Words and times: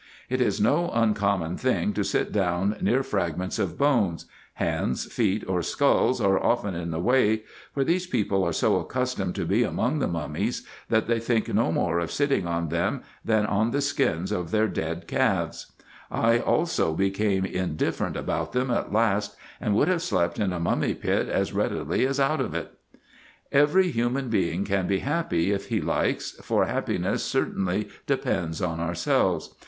It 0.31 0.41
is 0.41 0.59
no 0.59 0.89
uncommon 0.95 1.57
thing 1.57 1.93
to 1.93 2.03
sit 2.03 2.31
down 2.31 2.75
near 2.81 3.03
fragments 3.03 3.59
of 3.59 3.77
bones; 3.77 4.25
hands, 4.55 5.05
feet, 5.13 5.43
or 5.47 5.61
sculls 5.61 6.19
are 6.19 6.43
often 6.43 6.73
in 6.73 6.89
the 6.89 6.99
way; 6.99 7.43
for 7.71 7.83
these 7.83 8.07
people 8.07 8.43
are 8.43 8.51
so 8.51 8.79
accustomed 8.79 9.35
to 9.35 9.45
be 9.45 9.61
among 9.61 9.99
the 9.99 10.07
mummies, 10.07 10.65
that 10.89 11.05
they 11.05 11.19
think 11.19 11.53
no 11.53 11.71
more 11.71 11.99
of 11.99 12.09
sitting 12.11 12.47
on 12.47 12.69
them, 12.69 13.03
than 13.23 13.45
on 13.45 13.69
the 13.69 13.79
skins 13.79 14.31
of 14.31 14.49
their 14.49 14.67
dead 14.67 15.07
calves. 15.07 15.71
I 16.09 16.39
182 16.39 16.51
RESEARCHES 16.51 16.79
AND 16.79 16.87
OPERATIONS 16.87 16.87
also 16.89 16.93
became 16.95 17.45
indifferent 17.45 18.17
about 18.17 18.53
them 18.53 18.71
at 18.71 18.91
last, 18.91 19.35
and 19.59 19.75
would 19.75 19.87
have 19.87 20.01
slept 20.01 20.39
in 20.39 20.51
a 20.51 20.59
mummy 20.59 20.95
pit 20.95 21.29
as 21.29 21.53
readily 21.53 22.07
as 22.07 22.19
out 22.19 22.41
of 22.41 22.55
it. 22.55 22.71
Every 23.51 23.91
human 23.91 24.29
being 24.29 24.65
can 24.65 24.87
be 24.87 25.01
happy 25.01 25.51
if 25.51 25.67
he 25.67 25.79
likes, 25.79 26.31
for 26.41 26.65
happiness 26.65 27.23
cer 27.23 27.45
tainly 27.45 27.91
depends 28.07 28.63
on 28.63 28.79
ourselves. 28.79 29.53